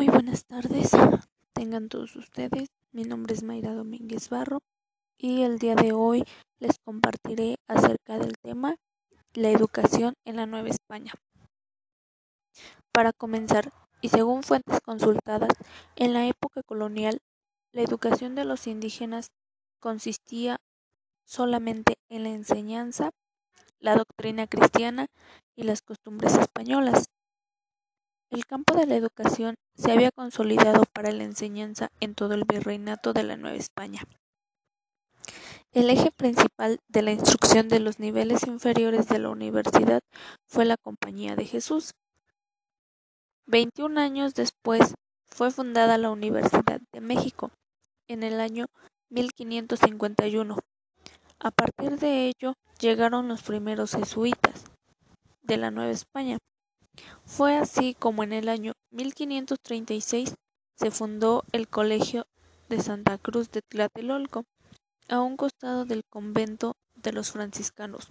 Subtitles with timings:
[0.00, 0.92] Muy buenas tardes,
[1.52, 2.70] tengan todos ustedes.
[2.90, 4.62] Mi nombre es Mayra Domínguez Barro
[5.18, 6.24] y el día de hoy
[6.58, 8.76] les compartiré acerca del tema
[9.34, 11.12] la educación en la Nueva España.
[12.92, 15.52] Para comenzar, y según fuentes consultadas,
[15.96, 17.18] en la época colonial,
[17.70, 19.32] la educación de los indígenas
[19.80, 20.60] consistía
[21.26, 23.10] solamente en la enseñanza,
[23.80, 25.08] la doctrina cristiana
[25.56, 27.10] y las costumbres españolas.
[28.30, 33.12] El campo de la educación se había consolidado para la enseñanza en todo el virreinato
[33.12, 34.04] de la Nueva España.
[35.72, 40.00] El eje principal de la instrucción de los niveles inferiores de la universidad
[40.46, 41.90] fue la Compañía de Jesús.
[43.46, 44.94] Veintiún años después
[45.26, 47.50] fue fundada la Universidad de México,
[48.06, 48.66] en el año
[49.08, 50.56] 1551.
[51.40, 54.66] A partir de ello llegaron los primeros jesuitas
[55.42, 56.38] de la Nueva España,
[57.24, 60.34] fue así como en el año 1536
[60.76, 62.26] se fundó el Colegio
[62.68, 64.44] de Santa Cruz de Tlatelolco,
[65.08, 68.08] a un costado del convento de los franciscanos.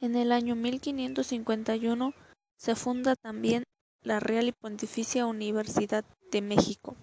[0.00, 2.12] En el año 1551
[2.56, 3.64] se funda también
[4.02, 6.96] la Real y Pontificia Universidad de México.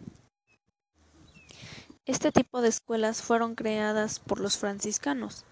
[2.05, 5.45] Este tipo de escuelas fueron creadas por los franciscanos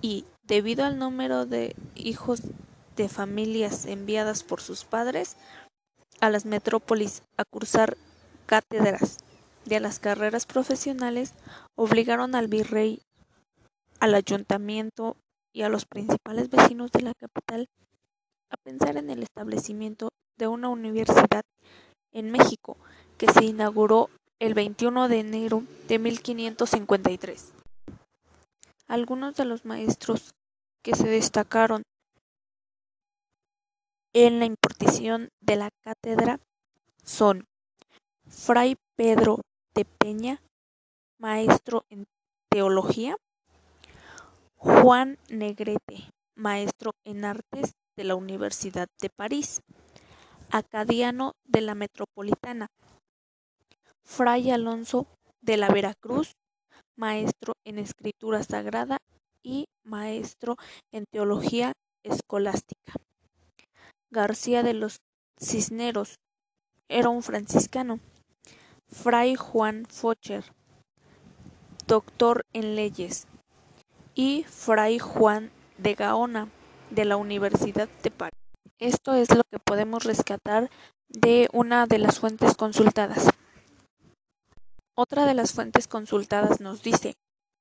[0.00, 2.40] y, debido al número de hijos
[2.96, 5.36] de familias enviadas por sus padres
[6.20, 7.96] a las metrópolis a cursar
[8.46, 9.18] cátedras
[9.64, 11.34] de las carreras profesionales
[11.76, 13.02] obligaron al virrey,
[14.00, 15.16] al ayuntamiento
[15.52, 17.68] y a los principales vecinos de la capital
[18.50, 21.42] a pensar en el establecimiento de una universidad
[22.12, 22.76] en México
[23.18, 24.10] que se inauguró
[24.40, 27.52] el 21 de enero de 1553.
[28.88, 30.30] Algunos de los maestros
[30.82, 31.82] que se destacaron
[34.12, 36.40] en la impartición de la cátedra
[37.04, 37.46] son
[38.26, 39.40] Fray Pedro
[39.74, 40.42] de Peña,
[41.18, 42.06] maestro en
[42.50, 43.16] teología,
[44.56, 49.62] Juan Negrete, maestro en artes de la Universidad de París,
[50.50, 52.66] acadiano de la Metropolitana,
[54.04, 55.06] Fray Alonso
[55.40, 56.32] de la Veracruz,
[56.96, 58.98] maestro en escritura sagrada
[59.42, 60.56] y maestro
[60.92, 61.72] en teología
[62.02, 62.94] escolástica.
[64.12, 65.00] García de los
[65.38, 66.18] Cisneros
[66.88, 68.00] era un franciscano,
[68.88, 70.44] Fray Juan Focher,
[71.86, 73.28] doctor en leyes,
[74.16, 76.48] y Fray Juan de Gaona,
[76.90, 78.40] de la Universidad de París.
[78.80, 80.70] Esto es lo que podemos rescatar
[81.08, 83.28] de una de las fuentes consultadas.
[84.96, 87.14] Otra de las fuentes consultadas nos dice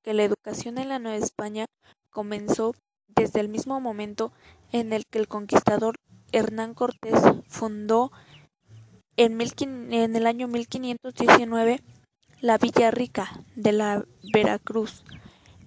[0.04, 1.68] que la educación en la Nueva España
[2.10, 2.74] comenzó
[3.08, 4.32] desde el mismo momento
[4.72, 5.96] en el que el conquistador
[6.32, 8.12] Hernán Cortés fundó
[9.18, 9.42] en,
[10.16, 11.82] el año 1519
[12.42, 15.04] la Villa Rica de la Veracruz,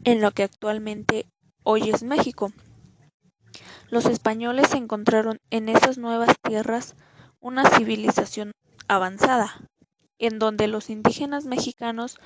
[0.05, 1.27] en lo que actualmente
[1.63, 2.53] hoy es México.
[3.91, 6.97] Los españoles encontraron en esas nuevas tierras
[7.41, 8.53] una civilización
[8.89, 9.69] avanzada,
[10.19, 12.19] en donde los indígenas mexicanos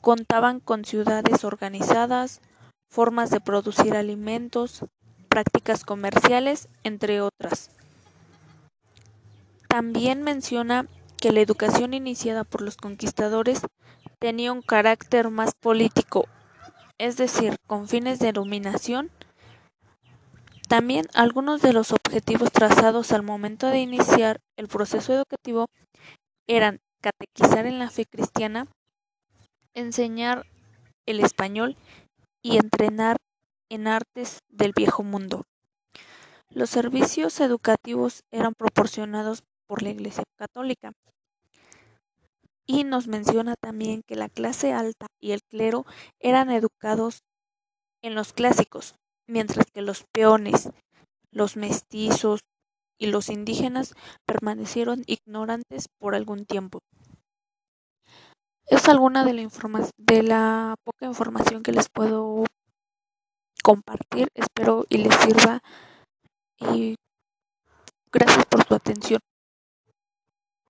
[0.00, 2.40] contaban con ciudades organizadas,
[2.88, 4.86] formas de producir alimentos,
[5.32, 7.70] prácticas comerciales, entre otras.
[9.66, 13.62] También menciona que la educación iniciada por los conquistadores
[14.18, 16.26] tenía un carácter más político,
[16.98, 19.10] es decir, con fines de dominación.
[20.68, 25.70] También algunos de los objetivos trazados al momento de iniciar el proceso educativo
[26.46, 28.66] eran catequizar en la fe cristiana,
[29.72, 30.44] enseñar
[31.06, 31.78] el español
[32.42, 33.16] y entrenar
[33.72, 35.46] en artes del viejo mundo.
[36.50, 40.92] Los servicios educativos eran proporcionados por la Iglesia Católica.
[42.66, 45.86] Y nos menciona también que la clase alta y el clero
[46.20, 47.22] eran educados
[48.02, 48.94] en los clásicos,
[49.26, 50.70] mientras que los peones,
[51.30, 52.40] los mestizos
[52.98, 53.94] y los indígenas
[54.26, 56.80] permanecieron ignorantes por algún tiempo.
[58.66, 59.48] Es alguna de la,
[59.96, 62.44] de la poca información que les puedo
[63.62, 64.28] compartir.
[64.34, 65.60] Espero y les sirva
[66.58, 66.96] y
[68.12, 69.20] gracias por su atención.